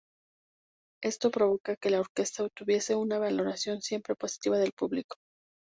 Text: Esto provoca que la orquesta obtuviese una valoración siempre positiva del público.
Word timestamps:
Esto 1.03 1.29
provoca 1.29 1.75
que 1.75 1.91
la 1.91 1.99
orquesta 1.99 2.43
obtuviese 2.43 2.95
una 2.95 3.19
valoración 3.19 3.83
siempre 3.83 4.15
positiva 4.15 4.57
del 4.57 4.71
público. 4.71 5.17